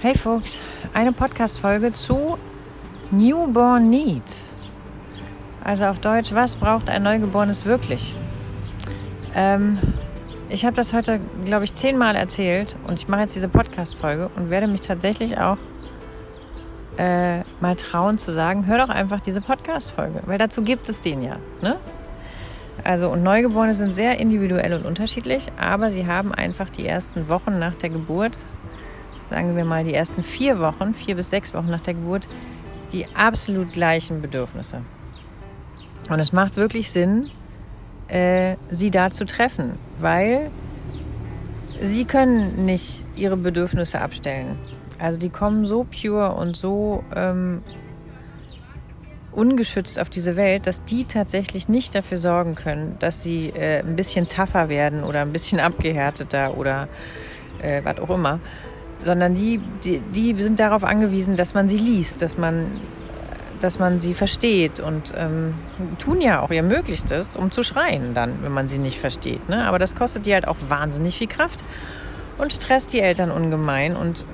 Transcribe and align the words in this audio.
Hey 0.00 0.16
Folks, 0.16 0.60
eine 0.94 1.12
Podcast-Folge 1.12 1.92
zu 1.92 2.38
Newborn 3.10 3.90
Needs. 3.90 4.48
Also 5.64 5.86
auf 5.86 5.98
Deutsch, 5.98 6.32
was 6.32 6.54
braucht 6.54 6.88
ein 6.88 7.02
Neugeborenes 7.02 7.64
wirklich? 7.64 8.14
Ähm, 9.34 9.76
ich 10.48 10.64
habe 10.64 10.76
das 10.76 10.92
heute, 10.92 11.18
glaube 11.44 11.64
ich, 11.64 11.74
zehnmal 11.74 12.14
erzählt 12.14 12.76
und 12.86 13.00
ich 13.00 13.08
mache 13.08 13.22
jetzt 13.22 13.34
diese 13.34 13.48
Podcast-Folge 13.48 14.30
und 14.36 14.50
werde 14.50 14.68
mich 14.68 14.82
tatsächlich 14.82 15.36
auch 15.36 15.58
äh, 16.96 17.40
mal 17.60 17.74
trauen 17.74 18.18
zu 18.18 18.32
sagen, 18.32 18.68
hör 18.68 18.78
doch 18.78 18.90
einfach 18.90 19.18
diese 19.18 19.40
Podcast-Folge, 19.40 20.22
weil 20.26 20.38
dazu 20.38 20.62
gibt 20.62 20.88
es 20.88 21.00
den 21.00 21.24
ja. 21.24 21.38
Ne? 21.60 21.76
Also 22.84 23.10
und 23.10 23.24
Neugeborene 23.24 23.74
sind 23.74 23.96
sehr 23.96 24.20
individuell 24.20 24.74
und 24.74 24.86
unterschiedlich, 24.86 25.50
aber 25.58 25.90
sie 25.90 26.06
haben 26.06 26.32
einfach 26.32 26.70
die 26.70 26.86
ersten 26.86 27.28
Wochen 27.28 27.58
nach 27.58 27.74
der 27.74 27.90
Geburt, 27.90 28.38
sagen 29.30 29.56
wir 29.56 29.64
mal 29.64 29.84
die 29.84 29.94
ersten 29.94 30.22
vier 30.22 30.58
Wochen, 30.58 30.94
vier 30.94 31.16
bis 31.16 31.30
sechs 31.30 31.54
Wochen 31.54 31.70
nach 31.70 31.80
der 31.80 31.94
Geburt, 31.94 32.26
die 32.92 33.06
absolut 33.14 33.72
gleichen 33.72 34.22
Bedürfnisse. 34.22 34.82
Und 36.08 36.20
es 36.20 36.32
macht 36.32 36.56
wirklich 36.56 36.90
Sinn, 36.90 37.30
äh, 38.08 38.56
sie 38.70 38.90
da 38.90 39.10
zu 39.10 39.26
treffen, 39.26 39.78
weil 40.00 40.50
sie 41.80 42.04
können 42.04 42.64
nicht 42.64 43.04
ihre 43.14 43.36
Bedürfnisse 43.36 44.00
abstellen. 44.00 44.58
Also 44.98 45.18
die 45.18 45.28
kommen 45.28 45.64
so 45.64 45.84
pure 45.84 46.32
und 46.32 46.56
so 46.56 47.04
ähm, 47.14 47.62
ungeschützt 49.32 50.00
auf 50.00 50.08
diese 50.10 50.36
Welt, 50.36 50.66
dass 50.66 50.84
die 50.84 51.04
tatsächlich 51.04 51.68
nicht 51.68 51.94
dafür 51.94 52.18
sorgen 52.18 52.54
können, 52.54 52.96
dass 52.98 53.22
sie 53.22 53.50
äh, 53.50 53.80
ein 53.80 53.94
bisschen 53.94 54.26
tougher 54.26 54.68
werden 54.68 55.04
oder 55.04 55.20
ein 55.20 55.32
bisschen 55.32 55.60
abgehärteter 55.60 56.56
oder 56.56 56.88
äh, 57.62 57.82
was 57.84 57.98
auch 58.00 58.10
immer, 58.10 58.40
sondern 59.02 59.34
die, 59.34 59.60
die, 59.84 60.00
die 60.00 60.34
sind 60.42 60.58
darauf 60.60 60.84
angewiesen, 60.84 61.36
dass 61.36 61.54
man 61.54 61.68
sie 61.68 61.76
liest, 61.76 62.22
dass 62.22 62.36
man, 62.36 62.80
dass 63.60 63.78
man 63.78 64.00
sie 64.00 64.14
versteht 64.14 64.80
und 64.80 65.14
ähm, 65.16 65.54
tun 65.98 66.20
ja 66.20 66.40
auch 66.40 66.50
ihr 66.50 66.62
Möglichstes, 66.62 67.36
um 67.36 67.50
zu 67.50 67.62
schreien 67.62 68.14
dann, 68.14 68.42
wenn 68.42 68.52
man 68.52 68.68
sie 68.68 68.78
nicht 68.78 68.98
versteht. 68.98 69.48
Ne? 69.48 69.66
Aber 69.66 69.78
das 69.78 69.94
kostet 69.94 70.26
die 70.26 70.34
halt 70.34 70.48
auch 70.48 70.56
wahnsinnig 70.68 71.16
viel 71.16 71.28
Kraft 71.28 71.62
und 72.38 72.52
stresst 72.52 72.92
die 72.92 73.00
Eltern 73.00 73.30
ungemein 73.30 73.96
und 73.96 74.24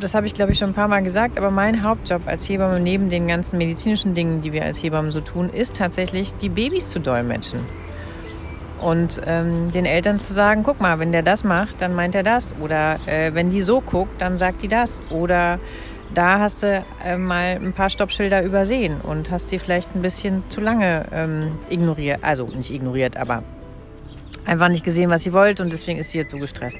das 0.00 0.14
habe 0.14 0.26
ich 0.26 0.34
glaube 0.34 0.52
ich 0.52 0.58
schon 0.58 0.70
ein 0.70 0.74
paar 0.74 0.88
Mal 0.88 1.02
gesagt, 1.02 1.38
aber 1.38 1.50
mein 1.50 1.82
Hauptjob 1.82 2.26
als 2.26 2.48
Hebamme 2.48 2.80
neben 2.80 3.08
den 3.08 3.28
ganzen 3.28 3.58
medizinischen 3.58 4.14
Dingen, 4.14 4.40
die 4.40 4.52
wir 4.52 4.64
als 4.64 4.82
Hebammen 4.82 5.10
so 5.10 5.20
tun, 5.20 5.48
ist 5.48 5.76
tatsächlich 5.76 6.34
die 6.34 6.48
Babys 6.48 6.90
zu 6.90 7.00
dolmetschen. 7.00 7.60
Und 8.82 9.20
ähm, 9.26 9.70
den 9.70 9.86
Eltern 9.86 10.18
zu 10.18 10.32
sagen, 10.32 10.62
guck 10.64 10.80
mal, 10.80 10.98
wenn 10.98 11.12
der 11.12 11.22
das 11.22 11.44
macht, 11.44 11.80
dann 11.80 11.94
meint 11.94 12.14
er 12.14 12.22
das. 12.22 12.54
Oder 12.60 12.98
äh, 13.06 13.32
wenn 13.34 13.50
die 13.50 13.62
so 13.62 13.80
guckt, 13.80 14.20
dann 14.20 14.38
sagt 14.38 14.62
die 14.62 14.68
das. 14.68 15.02
Oder 15.10 15.60
da 16.14 16.40
hast 16.40 16.62
du 16.62 16.84
äh, 17.04 17.16
mal 17.16 17.56
ein 17.56 17.72
paar 17.72 17.90
Stoppschilder 17.90 18.42
übersehen 18.42 19.00
und 19.00 19.30
hast 19.30 19.48
sie 19.48 19.58
vielleicht 19.58 19.94
ein 19.94 20.02
bisschen 20.02 20.42
zu 20.48 20.60
lange 20.60 21.06
ähm, 21.12 21.58
ignoriert. 21.70 22.18
Also 22.22 22.46
nicht 22.46 22.72
ignoriert, 22.72 23.16
aber 23.16 23.42
einfach 24.44 24.68
nicht 24.68 24.84
gesehen, 24.84 25.10
was 25.10 25.22
sie 25.22 25.32
wollte 25.32 25.62
und 25.62 25.72
deswegen 25.72 25.98
ist 25.98 26.10
sie 26.10 26.18
jetzt 26.18 26.32
so 26.32 26.38
gestresst. 26.38 26.78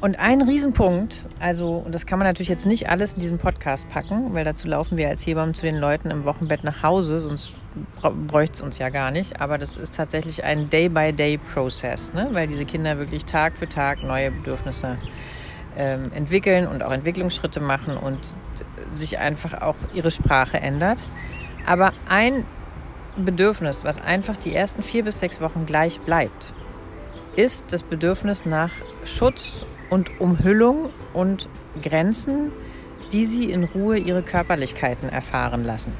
Und 0.00 0.20
ein 0.20 0.42
Riesenpunkt, 0.42 1.26
also, 1.40 1.82
und 1.84 1.92
das 1.92 2.06
kann 2.06 2.20
man 2.20 2.28
natürlich 2.28 2.48
jetzt 2.48 2.66
nicht 2.66 2.88
alles 2.88 3.14
in 3.14 3.20
diesen 3.20 3.38
Podcast 3.38 3.88
packen, 3.88 4.32
weil 4.32 4.44
dazu 4.44 4.68
laufen 4.68 4.96
wir 4.96 5.08
als 5.08 5.26
Hebammen 5.26 5.54
zu 5.54 5.62
den 5.62 5.76
Leuten 5.76 6.12
im 6.12 6.24
Wochenbett 6.24 6.62
nach 6.62 6.84
Hause, 6.84 7.20
sonst 7.20 7.56
bräuchte 8.28 8.54
es 8.54 8.60
uns 8.60 8.78
ja 8.78 8.90
gar 8.90 9.10
nicht. 9.10 9.40
Aber 9.40 9.58
das 9.58 9.76
ist 9.76 9.96
tatsächlich 9.96 10.44
ein 10.44 10.70
Day-by-Day-Prozess, 10.70 12.12
ne? 12.12 12.28
weil 12.30 12.46
diese 12.46 12.64
Kinder 12.64 12.98
wirklich 12.98 13.24
Tag 13.24 13.56
für 13.56 13.68
Tag 13.68 14.04
neue 14.04 14.30
Bedürfnisse 14.30 14.98
ähm, 15.76 16.12
entwickeln 16.14 16.68
und 16.68 16.84
auch 16.84 16.92
Entwicklungsschritte 16.92 17.58
machen 17.58 17.96
und 17.96 18.36
sich 18.92 19.18
einfach 19.18 19.60
auch 19.60 19.76
ihre 19.94 20.12
Sprache 20.12 20.60
ändert. 20.60 21.08
Aber 21.66 21.92
ein 22.08 22.46
Bedürfnis, 23.16 23.84
was 23.84 24.00
einfach 24.00 24.36
die 24.36 24.54
ersten 24.54 24.84
vier 24.84 25.02
bis 25.02 25.18
sechs 25.18 25.40
Wochen 25.40 25.66
gleich 25.66 25.98
bleibt, 26.00 26.52
ist 27.34 27.72
das 27.72 27.82
Bedürfnis 27.82 28.46
nach 28.46 28.70
Schutz 29.04 29.64
und 29.90 30.20
Umhüllung 30.20 30.90
und 31.12 31.48
Grenzen, 31.82 32.52
die 33.12 33.24
sie 33.24 33.50
in 33.50 33.64
Ruhe 33.64 33.98
ihre 33.98 34.22
Körperlichkeiten 34.22 35.08
erfahren 35.08 35.64
lassen. 35.64 35.92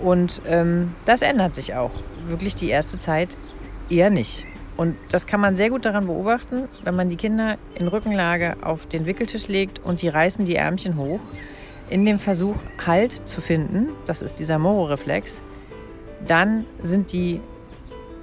Und 0.00 0.42
ähm, 0.46 0.94
das 1.04 1.22
ändert 1.22 1.54
sich 1.54 1.74
auch. 1.74 1.92
Wirklich 2.26 2.54
die 2.54 2.70
erste 2.70 2.98
Zeit 2.98 3.36
eher 3.90 4.10
nicht. 4.10 4.46
Und 4.76 4.96
das 5.10 5.26
kann 5.26 5.40
man 5.40 5.54
sehr 5.54 5.70
gut 5.70 5.84
daran 5.84 6.06
beobachten, 6.06 6.68
wenn 6.82 6.96
man 6.96 7.08
die 7.08 7.16
Kinder 7.16 7.58
in 7.76 7.86
Rückenlage 7.86 8.56
auf 8.62 8.86
den 8.86 9.06
Wickeltisch 9.06 9.46
legt 9.46 9.78
und 9.84 10.02
die 10.02 10.08
reißen 10.08 10.44
die 10.44 10.56
Ärmchen 10.56 10.96
hoch, 10.96 11.20
in 11.90 12.04
dem 12.04 12.18
Versuch 12.18 12.56
Halt 12.84 13.28
zu 13.28 13.40
finden, 13.40 13.90
das 14.06 14.20
ist 14.20 14.40
dieser 14.40 14.58
Moro-Reflex, 14.58 15.42
dann 16.26 16.64
sind 16.82 17.12
die 17.12 17.40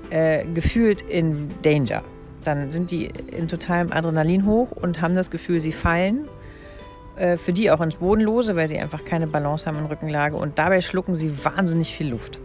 äh, 0.09 0.45
gefühlt 0.45 1.01
in 1.01 1.47
Danger 1.61 2.03
dann 2.43 2.71
sind 2.71 2.91
die 2.91 3.05
in 3.05 3.47
totalem 3.47 3.91
Adrenalin 3.91 4.45
hoch 4.45 4.71
und 4.71 5.01
haben 5.01 5.15
das 5.15 5.29
Gefühl, 5.29 5.59
sie 5.59 5.71
fallen. 5.71 6.27
Äh, 7.15 7.37
für 7.37 7.53
die 7.53 7.69
auch 7.71 7.81
ins 7.81 7.97
Bodenlose, 7.97 8.55
weil 8.55 8.67
sie 8.67 8.79
einfach 8.79 9.05
keine 9.05 9.27
Balance 9.27 9.67
haben 9.67 9.77
in 9.77 9.85
Rückenlage. 9.85 10.35
Und 10.35 10.57
dabei 10.57 10.81
schlucken 10.81 11.13
sie 11.15 11.43
wahnsinnig 11.43 11.93
viel 11.95 12.09
Luft. 12.09 12.39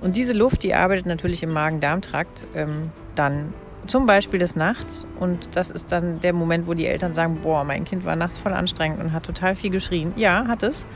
Und 0.00 0.16
diese 0.16 0.34
Luft, 0.34 0.62
die 0.62 0.74
arbeitet 0.74 1.06
natürlich 1.06 1.42
im 1.42 1.52
Magen-Darm-Trakt 1.52 2.46
ähm, 2.54 2.90
dann 3.14 3.54
zum 3.86 4.06
Beispiel 4.06 4.38
des 4.38 4.56
Nachts. 4.56 5.06
Und 5.20 5.48
das 5.52 5.70
ist 5.70 5.92
dann 5.92 6.20
der 6.20 6.32
Moment, 6.32 6.66
wo 6.66 6.74
die 6.74 6.86
Eltern 6.86 7.14
sagen, 7.14 7.38
boah, 7.42 7.64
mein 7.64 7.84
Kind 7.84 8.04
war 8.04 8.16
nachts 8.16 8.36
voll 8.36 8.52
anstrengend 8.52 9.00
und 9.00 9.12
hat 9.12 9.24
total 9.24 9.54
viel 9.54 9.70
geschrien. 9.70 10.12
Ja, 10.16 10.46
hat 10.48 10.62
es. 10.62 10.86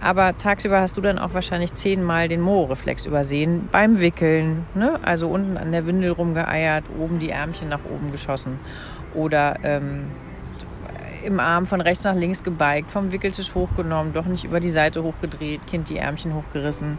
Aber 0.00 0.36
tagsüber 0.38 0.80
hast 0.80 0.96
du 0.96 1.02
dann 1.02 1.18
auch 1.18 1.34
wahrscheinlich 1.34 1.74
zehnmal 1.74 2.28
den 2.28 2.40
Mo-Reflex 2.40 3.04
übersehen 3.04 3.68
beim 3.70 4.00
Wickeln. 4.00 4.64
Ne? 4.74 4.98
Also 5.02 5.28
unten 5.28 5.58
an 5.58 5.72
der 5.72 5.86
Windel 5.86 6.12
rumgeeiert, 6.12 6.84
oben 6.98 7.18
die 7.18 7.30
Ärmchen 7.30 7.68
nach 7.68 7.84
oben 7.84 8.10
geschossen. 8.10 8.58
Oder 9.14 9.56
ähm, 9.62 10.06
im 11.22 11.38
Arm 11.38 11.66
von 11.66 11.82
rechts 11.82 12.04
nach 12.04 12.14
links 12.14 12.42
gebeigt, 12.42 12.90
vom 12.90 13.12
Wickeltisch 13.12 13.54
hochgenommen, 13.54 14.14
doch 14.14 14.24
nicht 14.24 14.44
über 14.44 14.58
die 14.58 14.70
Seite 14.70 15.02
hochgedreht, 15.02 15.66
Kind 15.66 15.90
die 15.90 15.98
Ärmchen 15.98 16.34
hochgerissen. 16.34 16.98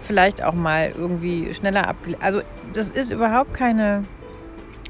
Vielleicht 0.00 0.42
auch 0.42 0.54
mal 0.54 0.92
irgendwie 0.96 1.54
schneller 1.54 1.86
abgelegt. 1.86 2.22
Also 2.22 2.42
das 2.72 2.88
ist 2.88 3.12
überhaupt 3.12 3.54
keine, 3.54 4.02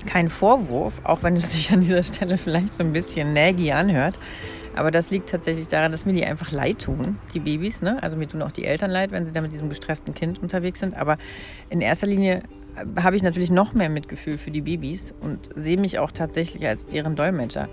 kein 0.06 0.30
Vorwurf, 0.30 1.02
auch 1.04 1.22
wenn 1.22 1.36
es 1.36 1.52
sich 1.52 1.70
an 1.70 1.82
dieser 1.82 2.02
Stelle 2.02 2.38
vielleicht 2.38 2.74
so 2.74 2.82
ein 2.82 2.94
bisschen 2.94 3.34
naggy 3.34 3.72
anhört. 3.72 4.18
Aber 4.74 4.90
das 4.90 5.10
liegt 5.10 5.28
tatsächlich 5.28 5.68
daran, 5.68 5.92
dass 5.92 6.06
mir 6.06 6.12
die 6.12 6.24
einfach 6.24 6.50
leid 6.52 6.80
tun, 6.80 7.18
die 7.34 7.40
Babys. 7.40 7.82
Ne? 7.82 8.02
Also 8.02 8.16
mir 8.16 8.28
tun 8.28 8.42
auch 8.42 8.52
die 8.52 8.64
Eltern 8.64 8.90
leid, 8.90 9.12
wenn 9.12 9.26
sie 9.26 9.32
da 9.32 9.40
mit 9.40 9.52
diesem 9.52 9.68
gestressten 9.68 10.14
Kind 10.14 10.42
unterwegs 10.42 10.80
sind. 10.80 10.94
Aber 10.94 11.18
in 11.70 11.80
erster 11.80 12.06
Linie 12.06 12.42
äh, 12.76 13.00
habe 13.00 13.16
ich 13.16 13.22
natürlich 13.22 13.50
noch 13.50 13.74
mehr 13.74 13.90
Mitgefühl 13.90 14.38
für 14.38 14.50
die 14.50 14.62
Babys 14.62 15.14
und 15.20 15.50
sehe 15.54 15.78
mich 15.78 15.98
auch 15.98 16.10
tatsächlich 16.10 16.66
als 16.66 16.86
deren 16.86 17.16
Dolmetscher, 17.16 17.68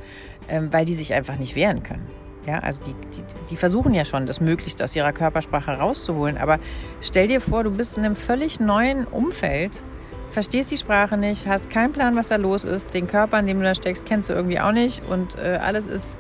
ähm, 0.50 0.72
weil 0.72 0.86
die 0.86 0.96
sich 0.96 1.14
einfach 1.14 1.38
nicht 1.38 1.56
wehren 1.56 1.84
können. 1.84 2.06
Ja, 2.46 2.60
also 2.60 2.82
die, 2.84 2.94
die, 3.16 3.24
die 3.50 3.58
versuchen 3.58 3.94
ja 3.94 4.06
schon, 4.06 4.26
das 4.26 4.42
Möglichste 4.42 4.84
aus 4.84 4.96
ihrer 4.96 5.12
Körpersprache 5.12 5.72
rauszuholen. 5.72 6.38
Aber 6.38 6.60
stell 7.02 7.28
dir 7.28 7.42
vor, 7.42 7.64
du 7.64 7.72
bist 7.72 7.98
in 7.98 8.06
einem 8.06 8.16
völlig 8.16 8.60
neuen 8.60 9.06
Umfeld, 9.06 9.84
verstehst 10.32 10.72
die 10.72 10.78
Sprache 10.78 11.18
nicht, 11.18 11.48
hast 11.48 11.70
keinen 11.70 11.92
Plan, 11.92 12.16
was 12.16 12.28
da 12.28 12.38
los 12.38 12.64
ist, 12.64 12.94
den 12.94 13.08
Körper, 13.08 13.40
in 13.40 13.48
dem 13.48 13.60
du 13.60 13.66
da 13.66 13.76
steckst, 13.76 14.06
kennst 14.06 14.30
du 14.30 14.34
irgendwie 14.34 14.60
auch 14.60 14.72
nicht 14.72 15.04
und 15.10 15.38
äh, 15.38 15.60
alles 15.62 15.86
ist 15.86 16.18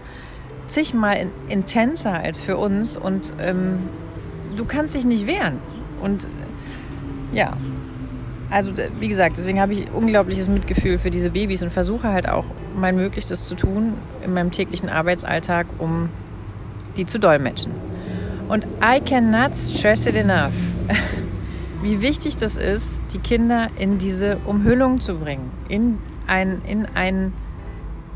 zigmal 0.70 1.18
in, 1.18 1.32
intenser 1.50 2.14
als 2.14 2.40
für 2.40 2.58
uns 2.58 2.96
und 2.96 3.34
ähm, 3.40 3.80
du 4.56 4.66
kannst 4.66 4.96
dich 4.96 5.06
nicht 5.06 5.28
wehren. 5.28 5.60
Und 6.02 6.24
äh, 6.24 7.36
ja, 7.36 7.58
also 8.50 8.72
wie 9.00 9.08
gesagt, 9.08 9.38
deswegen 9.38 9.60
habe 9.60 9.74
ich 9.74 9.92
unglaubliches 9.92 10.48
Mitgefühl 10.48 10.98
für 10.98 11.12
diese 11.12 11.30
Babys 11.30 11.62
und 11.62 11.72
versuche 11.72 12.08
halt 12.08 12.28
auch 12.28 12.46
mein 12.76 12.96
Möglichstes 12.96 13.46
zu 13.46 13.56
tun 13.56 13.94
in 14.24 14.34
meinem 14.34 14.52
täglichen 14.52 14.90
Arbeitsalltag, 14.90 15.68
um 15.78 16.10
die 16.98 17.06
zu 17.06 17.20
dolmetschen. 17.20 17.72
Und 18.48 18.66
I 18.84 19.00
cannot 19.00 19.56
stress 19.56 20.08
it 20.08 20.16
enough, 20.16 20.54
wie 21.84 22.02
wichtig 22.02 22.38
das 22.38 22.56
ist, 22.56 23.00
die 23.14 23.20
Kinder 23.20 23.68
in 23.78 24.00
diese 24.00 24.38
Umhüllung 24.46 25.00
zu 25.00 25.20
bringen, 25.20 25.52
in 25.68 26.00
ein, 26.26 26.62
in 26.66 26.88
ein 26.96 27.34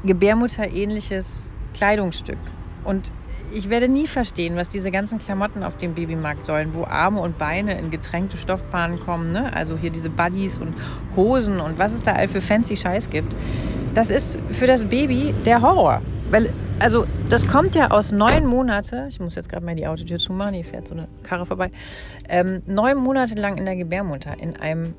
gebärmutterähnliches 0.03 1.52
Kleidungsstück. 1.73 2.37
Und 2.83 3.11
ich 3.53 3.69
werde 3.69 3.87
nie 3.87 4.07
verstehen, 4.07 4.55
was 4.55 4.69
diese 4.69 4.91
ganzen 4.91 5.19
Klamotten 5.19 5.63
auf 5.63 5.77
dem 5.77 5.93
Babymarkt 5.93 6.45
sollen, 6.45 6.73
wo 6.73 6.85
Arme 6.85 7.21
und 7.21 7.37
Beine 7.37 7.77
in 7.77 7.91
getränkte 7.91 8.37
Stoffbahnen 8.37 8.99
kommen. 8.99 9.31
Ne? 9.31 9.53
Also 9.53 9.77
hier 9.77 9.91
diese 9.91 10.09
Buddies 10.09 10.57
und 10.57 10.73
Hosen 11.15 11.59
und 11.59 11.77
was 11.77 11.93
es 11.93 12.01
da 12.01 12.13
all 12.13 12.27
für 12.27 12.41
fancy 12.41 12.75
Scheiß 12.75 13.09
gibt. 13.09 13.35
Das 13.93 14.09
ist 14.09 14.39
für 14.51 14.65
das 14.65 14.85
Baby 14.85 15.35
der 15.45 15.61
Horror. 15.61 16.01
Weil, 16.31 16.49
also, 16.79 17.05
das 17.29 17.47
kommt 17.47 17.75
ja 17.75 17.91
aus 17.91 18.11
neun 18.11 18.47
Monate, 18.47 19.05
ich 19.07 19.19
muss 19.19 19.35
jetzt 19.35 19.49
gerade 19.49 19.63
mal 19.63 19.75
die 19.75 19.85
Autotür 19.85 20.17
zumachen, 20.17 20.55
hier 20.55 20.65
fährt 20.65 20.87
so 20.87 20.95
eine 20.95 21.07
Karre 21.21 21.45
vorbei, 21.45 21.69
ähm, 22.27 22.63
neun 22.65 22.97
Monate 22.97 23.35
lang 23.35 23.59
in 23.59 23.65
der 23.65 23.75
Gebärmutter, 23.75 24.33
in 24.39 24.55
einem, 24.55 24.95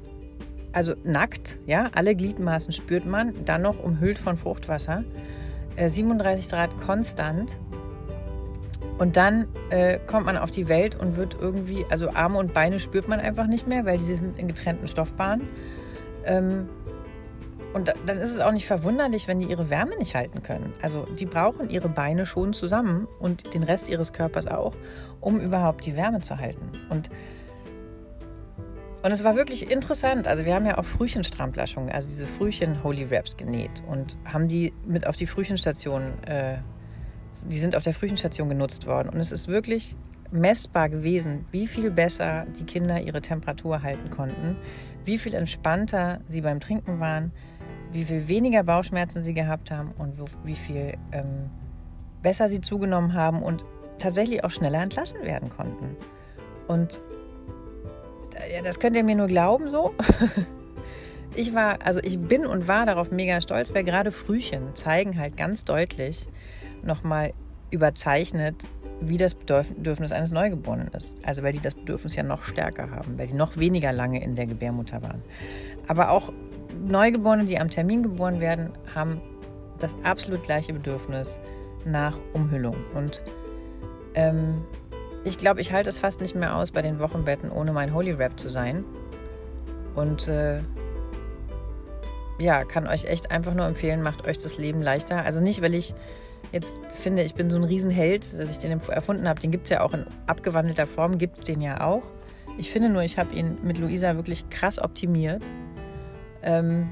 also 0.73 0.95
nackt, 1.03 1.59
ja, 1.67 1.91
alle 1.93 2.15
Gliedmaßen 2.15 2.73
spürt 2.73 3.05
man, 3.05 3.33
dann 3.45 3.63
noch 3.63 3.83
umhüllt 3.83 4.17
von 4.17 4.37
Fruchtwasser 4.37 5.03
äh, 5.77 5.89
37 5.89 6.49
Grad 6.49 6.71
konstant. 6.81 7.59
Und 8.99 9.17
dann 9.17 9.49
äh, 9.71 9.99
kommt 10.07 10.27
man 10.27 10.37
auf 10.37 10.51
die 10.51 10.69
Welt 10.69 10.95
und 10.95 11.17
wird 11.17 11.37
irgendwie, 11.41 11.85
also 11.91 12.11
Arme 12.11 12.39
und 12.39 12.55
Beine 12.55 12.79
spürt 12.79 13.09
man 13.09 13.19
einfach 13.19 13.47
nicht 13.47 13.67
mehr, 13.67 13.85
weil 13.85 13.99
die 13.99 14.05
sind 14.05 14.39
in 14.39 14.47
getrennten 14.47 14.87
Stoffbahnen. 14.87 15.49
Ähm, 16.25 16.69
und 17.73 17.93
dann 18.07 18.19
ist 18.19 18.31
es 18.31 18.39
auch 18.39 18.53
nicht 18.53 18.67
verwunderlich, 18.67 19.27
wenn 19.27 19.41
die 19.41 19.47
ihre 19.47 19.69
Wärme 19.69 19.99
nicht 19.99 20.15
halten 20.15 20.45
können. 20.45 20.73
Also 20.81 21.07
die 21.19 21.27
brauchen 21.27 21.71
ihre 21.71 21.89
Beine 21.89 22.25
schon 22.25 22.53
zusammen 22.53 23.09
und 23.19 23.53
den 23.53 23.65
Rest 23.65 23.89
ihres 23.89 24.13
Körpers 24.13 24.47
auch, 24.47 24.75
um 25.21 25.41
überhaupt 25.41 25.85
die 25.85 25.97
Wärme 25.97 26.21
zu 26.21 26.39
halten. 26.39 26.71
Und 26.89 27.11
und 29.05 29.13
es 29.13 29.23
war 29.23 29.37
wirklich 29.37 29.71
interessant. 29.71 30.27
Also 30.27 30.47
wir 30.47 30.55
haben 30.55 30.65
ja 30.65 30.79
auch 30.79 30.85
Frühchenstrampler 30.87 31.67
schon, 31.67 31.91
also 31.91 32.09
diese 32.09 32.27
Frühchen 32.27 32.83
Holy 32.83 33.11
Wraps 33.11 33.37
genäht 33.37 33.83
und 33.87 34.17
haben 34.25 34.49
die 34.49 34.73
mit 34.87 35.07
auf 35.07 35.15
die 35.15 35.27
Frühchenstation, 35.27 36.25
äh, 36.25 36.57
die 37.47 37.59
sind 37.59 37.77
auf 37.77 37.83
der 37.83 37.93
Frühchenstation 37.93 38.49
genutzt 38.49 38.87
worden. 38.87 39.11
Und 39.11 39.21
es 39.21 39.31
ist 39.31 39.47
wirklich 39.47 39.95
messbar 40.31 40.89
gewesen, 40.89 41.45
wie 41.51 41.67
viel 41.67 41.91
besser 41.91 42.47
die 42.59 42.65
Kinder 42.65 42.99
ihre 42.99 43.21
Temperatur 43.21 43.83
halten 43.83 44.09
konnten, 44.09 44.57
wie 45.05 45.19
viel 45.19 45.35
entspannter 45.35 46.21
sie 46.27 46.41
beim 46.41 46.59
Trinken 46.59 46.99
waren, 46.99 47.31
wie 47.93 48.07
viel 48.07 48.27
weniger 48.27 48.63
Bauchschmerzen 48.63 49.23
sie 49.23 49.35
gehabt 49.35 49.71
haben 49.71 49.93
und 49.99 50.15
wie 50.45 50.57
viel 50.57 50.95
ähm, 51.13 51.51
besser 52.23 52.49
sie 52.49 52.63
zugenommen 52.63 53.13
haben 53.13 53.43
und 53.43 53.67
tatsächlich 53.99 54.45
auch 54.45 54.51
schneller 54.51 54.81
entlassen 54.81 55.23
werden 55.25 55.51
konnten. 55.51 55.95
Und 56.69 57.03
das 58.63 58.79
könnt 58.79 58.97
ihr 58.97 59.05
mir 59.05 59.17
nur 59.17 59.29
glauben 59.29 59.71
so. 59.71 59.95
Ich 61.37 61.53
war, 61.53 61.79
also 61.85 62.01
ich 62.01 62.19
bin 62.19 62.47
und 62.47 62.69
war 62.69 62.87
darauf 62.87 63.11
mega 63.11 63.41
stolz, 63.41 63.75
weil 63.75 63.83
gerade 63.83 64.13
Frühchen 64.13 64.75
zeigen 64.75 65.19
halt 65.19 65.37
ganz 65.37 65.65
deutlich 65.65 66.29
nochmal 66.85 67.33
überzeichnet, 67.73 68.69
wie 69.01 69.17
das 69.17 69.35
Bedürfnis 69.35 70.13
eines 70.13 70.31
Neugeborenen 70.31 70.89
ist. 70.89 71.17
Also 71.25 71.43
weil 71.43 71.53
die 71.53 71.61
das 71.61 71.75
Bedürfnis 71.75 72.15
ja 72.15 72.23
noch 72.23 72.45
stärker 72.45 72.91
haben, 72.91 73.19
weil 73.19 73.27
die 73.27 73.35
noch 73.35 73.57
weniger 73.57 73.93
lange 73.93 74.23
in 74.23 74.37
der 74.37 74.47
Gebärmutter 74.47 75.03
waren. 75.03 75.23
Aber 75.89 76.11
auch 76.11 76.33
Neugeborene, 76.87 77.47
die 77.47 77.59
am 77.59 77.69
Termin 77.69 78.05
geboren 78.05 78.41
werden, 78.41 78.71
haben 78.95 79.21
das 79.81 79.95
absolut 80.05 80.45
gleiche 80.45 80.73
Bedürfnis 80.73 81.39
nach 81.85 82.17
Umhüllung. 82.33 82.77
Und 82.95 83.23
ähm, 84.15 84.63
ich 85.25 85.39
glaube, 85.39 85.61
ich 85.61 85.73
halte 85.73 85.89
es 85.89 85.99
fast 85.99 86.21
nicht 86.21 86.35
mehr 86.35 86.55
aus, 86.55 86.71
bei 86.71 86.83
den 86.83 86.99
Wochenbetten 87.01 87.51
ohne 87.51 87.73
mein 87.73 87.95
Holy 87.95 88.19
Wrap 88.19 88.39
zu 88.39 88.51
sein. 88.51 88.85
Und 89.95 90.29
äh, 90.29 90.61
ja, 92.39 92.65
kann 92.65 92.87
euch 92.87 93.07
echt 93.07 93.31
einfach 93.31 93.55
nur 93.55 93.67
empfehlen, 93.67 94.03
macht 94.03 94.27
euch 94.27 94.39
das 94.39 94.59
Leben 94.59 94.83
leichter. 94.83 95.25
Also 95.25 95.41
nicht, 95.41 95.63
weil 95.63 95.75
ich 95.75 95.95
jetzt 96.53 96.79
finde, 97.01 97.23
ich 97.23 97.35
bin 97.35 97.49
so 97.49 97.57
ein 97.57 97.65
Riesenheld, 97.65 98.39
dass 98.39 98.51
ich 98.51 98.59
den 98.59 98.79
erfunden 98.81 99.29
habe. 99.29 99.41
Den 99.41 99.51
gibt 99.51 99.65
es 99.65 99.71
ja 99.71 99.81
auch 99.81 99.95
in 99.95 100.05
abgewandelter 100.27 100.87
Form, 100.87 101.19
gibt 101.19 101.39
es 101.39 101.45
den 101.45 101.61
ja 101.61 101.81
auch. 101.81 102.03
Ich 102.59 102.71
finde 102.71 102.89
nur, 102.89 103.03
ich 103.03 103.19
habe 103.19 103.35
ihn 103.35 103.59
mit 103.63 103.79
Luisa 103.79 104.15
wirklich 104.17 104.49
krass 104.51 104.79
optimiert. 104.79 105.43
Ähm, 106.43 106.89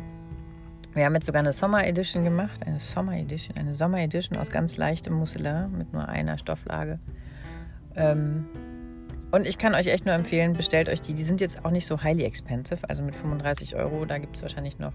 wir 0.94 1.04
haben 1.04 1.14
jetzt 1.14 1.26
sogar 1.26 1.40
eine 1.40 1.52
Sommer 1.52 1.86
Edition 1.86 2.24
gemacht, 2.24 2.60
eine 2.66 2.80
Sommer 2.80 3.16
Edition, 3.16 3.56
eine 3.56 3.74
Sommer 3.74 4.00
Edition 4.00 4.38
aus 4.38 4.50
ganz 4.50 4.76
leichtem 4.76 5.14
Musselin 5.14 5.70
mit 5.76 5.92
nur 5.92 6.08
einer 6.08 6.38
Stofflage. 6.38 6.98
Ähm, 7.96 8.46
und 9.30 9.46
ich 9.46 9.56
kann 9.56 9.74
euch 9.74 9.86
echt 9.86 10.04
nur 10.04 10.14
empfehlen, 10.14 10.52
bestellt 10.52 10.88
euch 10.88 11.00
die. 11.00 11.14
Die 11.14 11.22
sind 11.22 11.40
jetzt 11.40 11.64
auch 11.64 11.70
nicht 11.70 11.86
so 11.86 12.02
highly 12.02 12.24
expensive, 12.24 12.88
also 12.88 13.02
mit 13.02 13.16
35 13.16 13.76
Euro, 13.76 14.04
da 14.04 14.18
gibt 14.18 14.36
es 14.36 14.42
wahrscheinlich 14.42 14.78
noch 14.78 14.92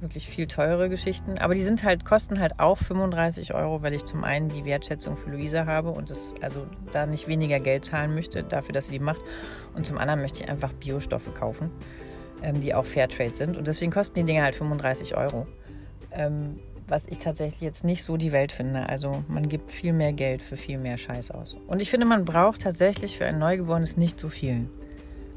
wirklich 0.00 0.28
viel 0.28 0.46
teure 0.46 0.88
Geschichten. 0.88 1.38
Aber 1.38 1.54
die 1.54 1.62
sind 1.62 1.82
halt, 1.82 2.04
kosten 2.04 2.40
halt 2.40 2.60
auch 2.60 2.76
35 2.78 3.54
Euro, 3.54 3.82
weil 3.82 3.94
ich 3.94 4.04
zum 4.04 4.24
einen 4.24 4.48
die 4.48 4.64
Wertschätzung 4.64 5.16
für 5.16 5.30
Luisa 5.30 5.66
habe 5.66 5.90
und 5.90 6.10
das, 6.10 6.34
also 6.42 6.66
da 6.92 7.06
nicht 7.06 7.28
weniger 7.28 7.60
Geld 7.60 7.84
zahlen 7.84 8.14
möchte 8.14 8.42
dafür, 8.42 8.74
dass 8.74 8.86
sie 8.86 8.92
die 8.92 8.98
macht. 8.98 9.20
Und 9.74 9.86
zum 9.86 9.98
anderen 9.98 10.20
möchte 10.20 10.42
ich 10.42 10.50
einfach 10.50 10.72
Biostoffe 10.74 11.30
kaufen, 11.30 11.70
ähm, 12.42 12.60
die 12.60 12.74
auch 12.74 12.84
Fairtrade 12.84 13.34
sind. 13.34 13.56
Und 13.56 13.66
deswegen 13.66 13.90
kosten 13.90 14.16
die 14.16 14.24
Dinge 14.24 14.42
halt 14.42 14.54
35 14.54 15.16
Euro. 15.16 15.46
Ähm, 16.12 16.58
was 16.88 17.06
ich 17.06 17.18
tatsächlich 17.18 17.60
jetzt 17.60 17.84
nicht 17.84 18.02
so 18.02 18.16
die 18.16 18.32
Welt 18.32 18.52
finde. 18.52 18.88
Also 18.88 19.24
man 19.28 19.48
gibt 19.48 19.70
viel 19.70 19.92
mehr 19.92 20.12
Geld 20.12 20.42
für 20.42 20.56
viel 20.56 20.78
mehr 20.78 20.96
Scheiß 20.96 21.30
aus. 21.30 21.56
Und 21.66 21.82
ich 21.82 21.90
finde, 21.90 22.06
man 22.06 22.24
braucht 22.24 22.62
tatsächlich 22.62 23.18
für 23.18 23.26
ein 23.26 23.38
Neugeborenes 23.38 23.96
nicht 23.96 24.20
so 24.20 24.28
viel. 24.28 24.68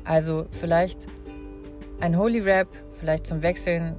Also 0.04 0.46
vielleicht 0.52 1.08
ein 2.00 2.18
Holy 2.18 2.46
Wrap, 2.46 2.68
vielleicht 3.00 3.28
zum 3.28 3.42
Wechseln 3.44 3.96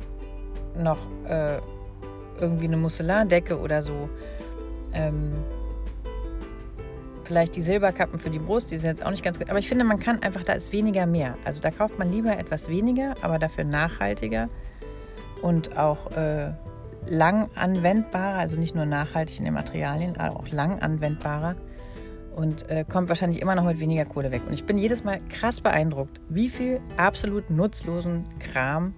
noch 0.76 0.98
äh, 1.28 1.58
irgendwie 2.40 2.66
eine 2.66 2.76
Musselindecke 2.76 3.58
oder 3.58 3.82
so. 3.82 4.08
Ähm, 4.92 5.32
vielleicht 7.24 7.54
die 7.54 7.62
Silberkappen 7.62 8.18
für 8.18 8.30
die 8.30 8.40
Brust, 8.40 8.70
die 8.72 8.76
sind 8.76 8.90
jetzt 8.90 9.06
auch 9.06 9.10
nicht 9.10 9.22
ganz 9.22 9.38
gut. 9.38 9.50
Aber 9.50 9.58
ich 9.58 9.68
finde, 9.68 9.84
man 9.84 10.00
kann 10.00 10.22
einfach, 10.22 10.42
da 10.42 10.54
ist 10.54 10.72
weniger 10.72 11.06
mehr. 11.06 11.36
Also 11.44 11.60
da 11.60 11.70
kauft 11.70 11.98
man 11.98 12.10
lieber 12.10 12.36
etwas 12.36 12.68
weniger, 12.68 13.14
aber 13.22 13.38
dafür 13.38 13.64
nachhaltiger 13.64 14.48
und 15.42 15.76
auch 15.76 16.10
äh, 16.16 16.50
lang 17.10 17.50
anwendbarer, 17.56 18.38
also 18.38 18.56
nicht 18.56 18.74
nur 18.74 18.86
nachhaltig 18.86 19.38
in 19.38 19.44
den 19.44 19.54
Materialien, 19.54 20.16
aber 20.16 20.40
auch 20.40 20.48
lang 20.48 20.80
anwendbarer 20.80 21.56
und 22.34 22.68
äh, 22.70 22.84
kommt 22.88 23.08
wahrscheinlich 23.08 23.42
immer 23.42 23.54
noch 23.54 23.64
mit 23.64 23.80
weniger 23.80 24.04
Kohle 24.04 24.30
weg. 24.30 24.42
Und 24.46 24.52
ich 24.52 24.64
bin 24.64 24.78
jedes 24.78 25.04
Mal 25.04 25.20
krass 25.28 25.60
beeindruckt, 25.60 26.20
wie 26.28 26.48
viel 26.48 26.80
absolut 26.96 27.50
nutzlosen 27.50 28.24
Kram 28.38 28.94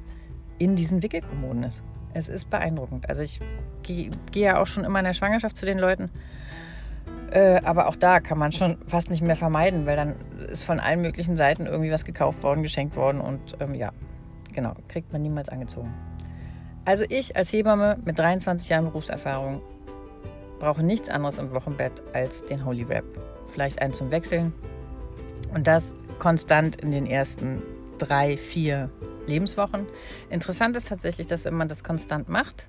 in 0.59 0.77
diesen 0.77 1.03
Wickelkommoden 1.03 1.65
ist. 1.65 1.83
Es 2.15 2.29
ist 2.29 2.51
beeindruckend. 2.51 3.09
Also 3.09 3.23
ich 3.23 3.41
gehe 3.83 4.11
geh 4.31 4.43
ja 4.43 4.61
auch 4.61 4.67
schon 4.67 4.85
immer 4.85 4.99
in 4.99 5.07
der 5.07 5.15
Schwangerschaft 5.15 5.57
zu 5.57 5.67
den 5.67 5.79
Leuten. 5.79 6.11
Äh, 7.31 7.63
aber 7.65 7.89
auch 7.89 7.97
da 7.97 8.21
kann 8.21 8.39
man 8.39 8.53
schon 8.53 8.77
fast 8.87 9.09
nicht 9.09 9.23
mehr 9.23 9.37
vermeiden, 9.37 9.87
weil 9.87 9.97
dann 9.97 10.17
ist 10.51 10.65
von 10.65 10.79
allen 10.79 11.01
möglichen 11.01 11.37
Seiten 11.39 11.67
irgendwie 11.67 11.91
was 11.91 12.05
gekauft 12.05 12.43
worden, 12.43 12.63
geschenkt 12.63 12.95
worden 12.95 13.23
und 13.23 13.57
ähm, 13.59 13.75
ja, 13.75 13.91
genau, 14.53 14.75
kriegt 14.89 15.13
man 15.13 15.23
niemals 15.23 15.49
angezogen. 15.49 15.93
Also 16.85 17.05
ich 17.09 17.37
als 17.37 17.53
Hebamme 17.53 17.99
mit 18.05 18.19
23 18.19 18.69
Jahren 18.69 18.87
Berufserfahrung 18.87 19.63
brauche 20.59 20.83
nichts 20.83 21.09
anderes 21.09 21.39
im 21.39 21.53
Wochenbett 21.53 22.03
als 22.13 22.45
den 22.45 22.65
Holy 22.65 22.89
Wrap. 22.89 23.05
Vielleicht 23.47 23.81
einen 23.81 23.93
zum 23.93 24.11
Wechseln 24.11 24.53
und 25.55 25.67
das 25.67 25.95
konstant 26.19 26.77
in 26.77 26.91
den 26.91 27.07
ersten 27.07 27.63
drei, 27.99 28.37
vier 28.37 28.91
Lebenswochen. 29.27 29.87
Interessant 30.31 30.77
ist 30.77 30.89
tatsächlich, 30.89 31.27
dass 31.27 31.45
wenn 31.45 31.55
man 31.55 31.69
das 31.69 31.85
konstant 31.85 32.29
macht, 32.29 32.69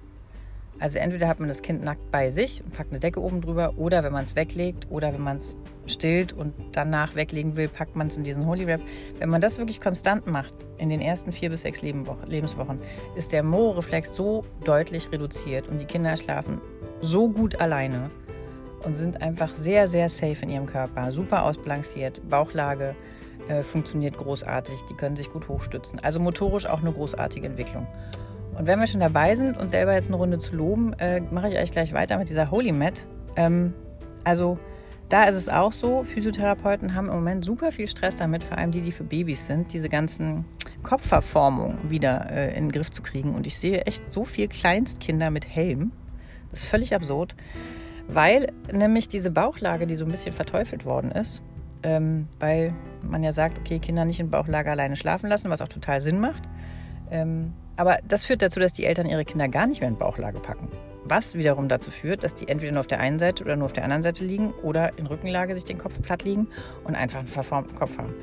also 0.84 1.00
entweder 1.00 1.30
hat 1.30 1.40
man 1.40 1.48
das 1.48 1.62
Kind 1.62 1.82
nackt 1.82 2.12
bei 2.12 2.30
sich 2.30 2.62
und 2.62 2.74
packt 2.74 2.92
eine 2.92 3.00
Decke 3.00 3.22
oben 3.22 3.40
drüber 3.40 3.76
oder 3.78 4.04
wenn 4.04 4.12
man 4.12 4.26
es 4.26 4.36
weglegt 4.36 4.86
oder 4.90 5.14
wenn 5.14 5.24
man 5.24 5.38
es 5.38 5.56
stillt 5.86 6.34
und 6.34 6.54
danach 6.74 7.16
weglegen 7.16 7.56
will, 7.56 7.70
packt 7.70 7.96
man 7.96 8.08
es 8.08 8.18
in 8.18 8.26
diesen 8.26 8.46
Holy 8.46 8.68
Wrap. 8.68 8.82
Wenn 9.18 9.30
man 9.30 9.40
das 9.40 9.58
wirklich 9.58 9.80
konstant 9.80 10.28
macht 10.28 10.54
in 10.80 10.90
den 10.90 11.00
ersten 11.00 11.32
vier 11.32 11.52
bis 11.52 11.62
sechs 11.62 11.82
Lebenswochen, 11.82 12.80
ist 13.16 13.32
der 13.32 13.44
Mo-Reflex 13.44 14.14
so 14.14 14.44
deutlich 14.66 15.10
reduziert 15.10 15.70
und 15.70 15.80
die 15.80 15.86
Kinder 15.86 16.18
schlafen 16.18 16.60
so 17.00 17.30
gut 17.30 17.62
alleine 17.62 18.12
und 18.84 18.96
sind 18.96 19.22
einfach 19.22 19.56
sehr, 19.56 19.88
sehr 19.88 20.10
safe 20.10 20.44
in 20.44 20.50
ihrem 20.50 20.66
Körper, 20.66 21.14
super 21.14 21.46
ausbalanciert, 21.46 22.20
Bauchlage 22.28 22.94
äh, 23.48 23.64
funktioniert 23.64 24.18
großartig, 24.18 24.82
die 24.90 24.96
können 24.96 25.16
sich 25.16 25.32
gut 25.32 25.48
hochstützen. 25.48 26.02
Also 26.02 26.20
motorisch 26.20 26.66
auch 26.66 26.82
eine 26.82 26.92
großartige 26.92 27.48
Entwicklung. 27.48 27.88
Und 28.58 28.68
wenn 28.68 28.80
wir 28.80 28.88
schon 28.88 29.00
dabei 29.00 29.36
sind 29.36 29.58
und 29.58 29.70
selber 29.70 29.94
jetzt 29.94 30.08
eine 30.08 30.18
Runde 30.18 30.40
zu 30.40 30.56
loben, 30.56 30.94
äh, 31.00 31.22
mache 31.32 31.50
ich 31.50 31.58
euch 31.58 31.72
gleich 31.72 31.94
weiter 31.94 32.18
mit 32.18 32.30
dieser 32.30 32.52
Holy 32.52 32.72
Mat. 32.72 33.06
Ähm, 33.36 33.74
also 34.24 34.60
da 35.10 35.26
ist 35.26 35.36
es 35.36 35.50
auch 35.50 35.72
so, 35.72 36.04
Physiotherapeuten 36.04 36.96
haben 36.96 37.08
im 37.08 37.16
Moment 37.16 37.46
super 37.46 37.72
viel 37.72 37.88
Stress 37.88 38.16
damit, 38.16 38.44
vor 38.44 38.58
allem 38.58 38.72
die, 38.72 38.82
die 38.82 38.92
für 38.92 39.04
Babys 39.04 39.46
sind, 39.46 39.74
diese 39.74 39.90
ganzen 39.90 40.46
Kopfverformungen 40.82 41.90
wieder 41.90 42.30
äh, 42.32 42.58
in 42.58 42.66
den 42.66 42.72
Griff 42.72 42.92
zu 42.92 43.02
kriegen. 43.02 43.36
Und 43.36 43.48
ich 43.48 43.58
sehe 43.58 43.82
echt 43.82 44.12
so 44.12 44.24
viel 44.24 44.48
Kleinstkinder 44.48 45.30
mit 45.30 45.48
Helm. 45.48 45.92
Das 46.52 46.62
ist 46.62 46.70
völlig 46.70 46.96
absurd, 46.96 47.36
weil 48.08 48.52
nämlich 48.72 49.08
diese 49.08 49.32
Bauchlage, 49.32 49.88
die 49.88 49.96
so 49.96 50.06
ein 50.06 50.12
bisschen 50.12 50.34
verteufelt 50.34 50.86
worden 50.86 51.12
ist, 51.12 51.42
ähm, 51.84 52.28
weil 52.40 52.74
man 53.02 53.24
ja 53.24 53.32
sagt, 53.32 53.58
okay, 53.58 53.80
Kinder 53.80 54.06
nicht 54.06 54.20
in 54.20 54.30
Bauchlage 54.30 54.72
alleine 54.72 54.96
schlafen 54.96 55.28
lassen, 55.28 55.50
was 55.50 55.62
auch 55.62 55.68
total 55.68 56.02
Sinn 56.02 56.20
macht. 56.20 56.44
Ähm, 57.12 57.54
aber 57.76 57.98
das 58.08 58.24
führt 58.24 58.42
dazu, 58.42 58.60
dass 58.60 58.74
die 58.74 58.86
Eltern 58.86 59.08
ihre 59.08 59.26
Kinder 59.26 59.48
gar 59.48 59.68
nicht 59.68 59.82
mehr 59.82 59.90
in 59.90 59.98
Bauchlage 59.98 60.40
packen. 60.40 60.68
Was 61.06 61.36
wiederum 61.36 61.68
dazu 61.68 61.92
führt, 61.92 62.24
dass 62.24 62.34
die 62.34 62.48
entweder 62.48 62.72
nur 62.72 62.80
auf 62.82 62.88
der 62.88 63.00
einen 63.00 63.20
Seite 63.20 63.44
oder 63.44 63.56
nur 63.56 63.66
auf 63.66 63.74
der 63.74 63.84
anderen 63.84 64.04
Seite 64.04 64.24
liegen 64.24 64.54
oder 64.64 64.98
in 64.98 65.06
Rückenlage 65.06 65.54
sich 65.56 65.66
den 65.66 65.78
Kopf 65.78 66.02
platt 66.02 66.24
liegen 66.24 66.48
und 66.86 66.96
einfach 66.96 67.20
einen 67.20 67.28
verformten 67.28 67.76
Kopf 67.76 67.98
haben. 67.98 68.14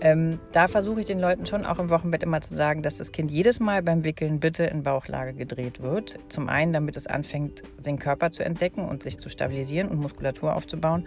Ähm, 0.00 0.40
da 0.50 0.66
versuche 0.66 1.00
ich 1.00 1.06
den 1.06 1.20
Leuten 1.20 1.46
schon 1.46 1.64
auch 1.64 1.78
im 1.78 1.88
Wochenbett 1.88 2.24
immer 2.24 2.40
zu 2.40 2.56
sagen, 2.56 2.82
dass 2.82 2.96
das 2.96 3.12
Kind 3.12 3.30
jedes 3.30 3.60
Mal 3.60 3.84
beim 3.84 4.02
Wickeln 4.02 4.40
bitte 4.40 4.64
in 4.64 4.82
Bauchlage 4.82 5.32
gedreht 5.32 5.80
wird. 5.80 6.18
Zum 6.28 6.48
einen, 6.48 6.72
damit 6.72 6.96
es 6.96 7.06
anfängt, 7.06 7.62
den 7.78 8.00
Körper 8.00 8.32
zu 8.32 8.44
entdecken 8.44 8.88
und 8.88 9.04
sich 9.04 9.18
zu 9.18 9.28
stabilisieren 9.28 9.88
und 9.88 10.00
Muskulatur 10.00 10.56
aufzubauen 10.56 11.06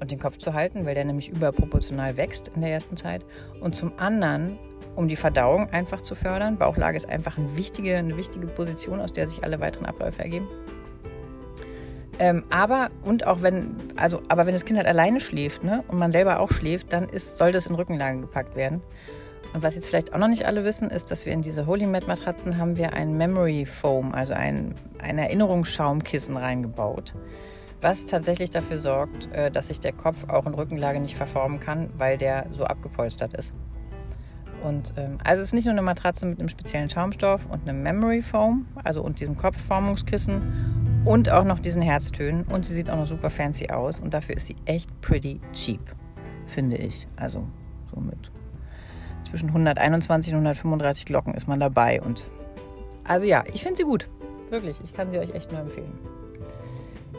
und 0.00 0.10
den 0.10 0.18
Kopf 0.18 0.38
zu 0.38 0.54
halten, 0.54 0.84
weil 0.84 0.96
der 0.96 1.04
nämlich 1.04 1.28
überproportional 1.28 2.16
wächst 2.16 2.50
in 2.56 2.62
der 2.62 2.72
ersten 2.72 2.96
Zeit. 2.96 3.24
Und 3.60 3.76
zum 3.76 3.96
anderen, 3.98 4.58
um 4.96 5.08
die 5.08 5.16
Verdauung 5.16 5.70
einfach 5.70 6.00
zu 6.02 6.14
fördern. 6.14 6.58
Bauchlage 6.58 6.96
ist 6.96 7.08
einfach 7.08 7.38
eine 7.38 7.56
wichtige, 7.56 7.96
eine 7.96 8.16
wichtige 8.16 8.46
Position, 8.46 9.00
aus 9.00 9.12
der 9.12 9.26
sich 9.26 9.44
alle 9.44 9.60
weiteren 9.60 9.86
Abläufe 9.86 10.22
ergeben. 10.22 10.48
Ähm, 12.18 12.44
aber, 12.50 12.90
und 13.02 13.26
auch 13.26 13.42
wenn, 13.42 13.76
also, 13.96 14.20
aber 14.28 14.46
wenn 14.46 14.52
das 14.52 14.64
Kind 14.64 14.78
halt 14.78 14.86
alleine 14.86 15.18
schläft, 15.18 15.64
ne, 15.64 15.82
und 15.88 15.98
man 15.98 16.12
selber 16.12 16.40
auch 16.40 16.52
schläft, 16.52 16.92
dann 16.92 17.08
ist, 17.08 17.36
soll 17.36 17.52
das 17.52 17.66
in 17.66 17.74
Rückenlage 17.74 18.20
gepackt 18.20 18.54
werden. 18.54 18.82
Und 19.54 19.62
was 19.62 19.74
jetzt 19.74 19.88
vielleicht 19.88 20.14
auch 20.14 20.18
noch 20.18 20.28
nicht 20.28 20.46
alle 20.46 20.64
wissen, 20.64 20.90
ist, 20.90 21.10
dass 21.10 21.26
wir 21.26 21.32
in 21.32 21.42
diese 21.42 21.66
Holy 21.66 21.86
Mat 21.86 22.06
Matratzen 22.06 22.58
haben 22.58 22.76
wir 22.76 22.92
ein 22.92 23.16
Memory 23.16 23.66
Foam, 23.66 24.12
also 24.12 24.34
ein, 24.34 24.74
ein 25.02 25.18
Erinnerungsschaumkissen 25.18 26.36
reingebaut, 26.36 27.14
was 27.80 28.06
tatsächlich 28.06 28.50
dafür 28.50 28.78
sorgt, 28.78 29.30
äh, 29.32 29.50
dass 29.50 29.68
sich 29.68 29.80
der 29.80 29.92
Kopf 29.92 30.28
auch 30.28 30.46
in 30.46 30.54
Rückenlage 30.54 31.00
nicht 31.00 31.16
verformen 31.16 31.60
kann, 31.60 31.90
weil 31.96 32.18
der 32.18 32.46
so 32.50 32.64
abgepolstert 32.64 33.34
ist. 33.34 33.52
Und 34.62 34.94
ähm, 34.96 35.18
also 35.24 35.40
es 35.40 35.48
ist 35.48 35.54
nicht 35.54 35.64
nur 35.64 35.72
eine 35.72 35.82
Matratze 35.82 36.26
mit 36.26 36.38
einem 36.38 36.48
speziellen 36.48 36.88
Schaumstoff 36.88 37.46
und 37.46 37.68
einem 37.68 37.82
Memory 37.82 38.22
Foam, 38.22 38.66
also 38.84 39.02
und 39.02 39.20
diesem 39.20 39.36
Kopfformungskissen 39.36 41.02
und 41.04 41.30
auch 41.30 41.44
noch 41.44 41.58
diesen 41.58 41.82
Herztönen 41.82 42.44
und 42.44 42.64
sie 42.64 42.74
sieht 42.74 42.88
auch 42.88 42.96
noch 42.96 43.06
super 43.06 43.30
fancy 43.30 43.70
aus 43.70 44.00
und 44.00 44.14
dafür 44.14 44.36
ist 44.36 44.46
sie 44.46 44.56
echt 44.66 44.88
pretty 45.00 45.40
cheap, 45.52 45.80
finde 46.46 46.76
ich. 46.76 47.08
Also 47.16 47.46
so 47.92 48.00
mit 48.00 48.30
zwischen 49.28 49.48
121 49.48 50.32
und 50.32 50.40
135 50.40 51.06
Glocken 51.06 51.34
ist 51.34 51.48
man 51.48 51.58
dabei 51.58 52.00
und 52.00 52.30
also 53.04 53.26
ja, 53.26 53.42
ich 53.52 53.62
finde 53.62 53.76
sie 53.76 53.84
gut, 53.84 54.08
wirklich. 54.50 54.76
Ich 54.84 54.92
kann 54.92 55.10
sie 55.10 55.18
euch 55.18 55.34
echt 55.34 55.50
nur 55.50 55.60
empfehlen. 55.60 55.92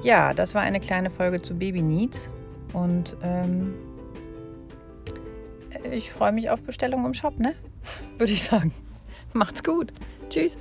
Ja, 0.02 0.34
das 0.34 0.56
war 0.56 0.62
eine 0.62 0.80
kleine 0.80 1.10
Folge 1.10 1.42
zu 1.42 1.56
Baby 1.56 1.82
Needs 1.82 2.30
und 2.74 3.18
ähm, 3.22 3.74
ich 5.92 6.12
freue 6.12 6.32
mich 6.32 6.50
auf 6.50 6.62
Bestellungen 6.62 7.06
im 7.06 7.14
Shop, 7.14 7.40
ne? 7.40 7.56
Würde 8.18 8.34
ich 8.34 8.44
sagen. 8.44 8.74
Macht's 9.34 9.64
gut. 9.64 9.92
Tschüss. 10.30 10.58